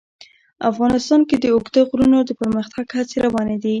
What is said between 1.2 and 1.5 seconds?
کې د